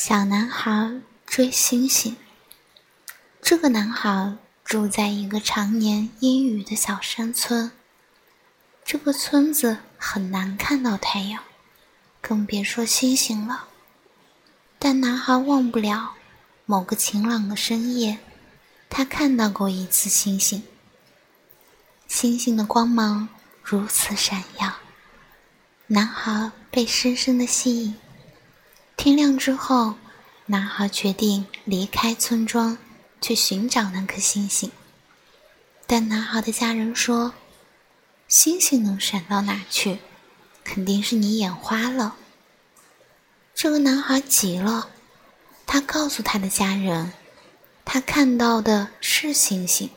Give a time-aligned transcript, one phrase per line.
[0.00, 2.16] 小男孩追星星。
[3.42, 7.72] 这个男孩住在一个常年阴雨的小山村。
[8.84, 11.42] 这个村子很难看到太阳，
[12.20, 13.66] 更别说星星了。
[14.78, 16.14] 但男孩忘不了
[16.64, 18.18] 某个晴朗的深夜，
[18.88, 20.62] 他看到过一次星星。
[22.06, 23.28] 星星的光芒
[23.64, 24.76] 如此闪耀，
[25.88, 27.96] 男孩被深深的吸引。
[29.08, 29.94] 天亮之后，
[30.44, 32.76] 男孩决定离开村庄，
[33.22, 34.70] 去寻找那颗星星。
[35.86, 37.32] 但男孩的家人说
[38.28, 40.00] ：“星星能闪到哪去？
[40.62, 42.16] 肯定是你眼花了。”
[43.56, 44.90] 这个男孩急了，
[45.64, 47.14] 他告诉他的家人
[47.86, 49.88] ：“他看到的是星星，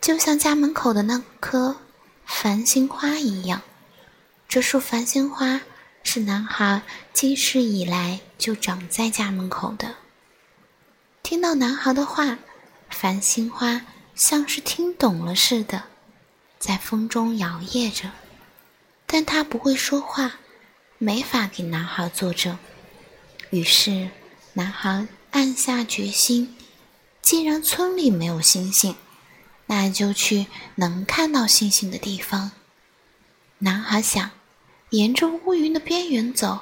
[0.00, 1.76] 就像家门口的那颗
[2.24, 3.60] 繁星花一样。
[4.48, 5.60] 这束繁星花。”
[6.10, 6.80] 是男孩
[7.12, 9.96] 记事以来就长在家门口的。
[11.22, 12.38] 听到男孩的话，
[12.88, 13.82] 繁星花
[14.14, 15.84] 像是听懂了似的，
[16.58, 18.12] 在风中摇曳着，
[19.04, 20.36] 但它不会说话，
[20.96, 22.58] 没法给男孩作证。
[23.50, 24.08] 于是，
[24.54, 26.56] 男孩暗下决心：
[27.20, 28.96] 既然村里没有星星，
[29.66, 32.52] 那就去能看到星星的地方。
[33.58, 34.37] 男孩想。
[34.90, 36.60] 沿着乌云的边缘走，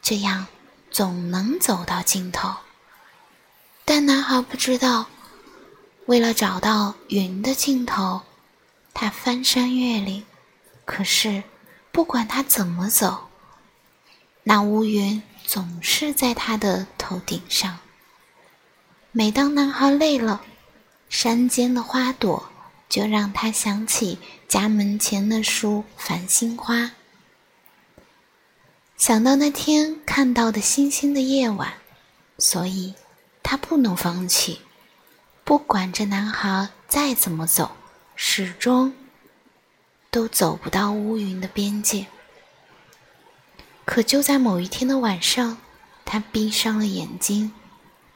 [0.00, 0.46] 这样
[0.90, 2.54] 总能走到尽头。
[3.84, 5.06] 但男孩不知道，
[6.06, 8.22] 为了找到云的尽头，
[8.94, 10.24] 他翻山越岭。
[10.86, 11.42] 可是，
[11.92, 13.28] 不管他怎么走，
[14.44, 17.78] 那乌云总是在他的头顶上。
[19.12, 20.40] 每当男孩累了，
[21.10, 22.48] 山间的花朵
[22.88, 26.92] 就让他想起家门前那束繁星花。
[29.08, 31.72] 想到那天看到的星星的夜晚，
[32.36, 32.92] 所以
[33.42, 34.60] 他不能放弃。
[35.44, 37.70] 不管这男孩再怎么走，
[38.16, 38.92] 始终
[40.10, 42.06] 都走不到乌云的边界。
[43.86, 45.56] 可就在某一天的晚上，
[46.04, 47.54] 他闭上了眼睛，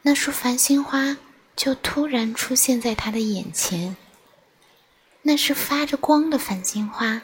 [0.02, 1.16] 那束繁星花
[1.56, 3.96] 就突然出现在他的眼前。
[5.22, 7.22] 那是发着光的繁星花，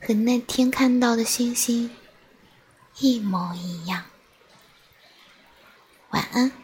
[0.00, 1.90] 和那天看到的星星。
[2.98, 4.04] 一模一样。
[6.10, 6.63] 晚安。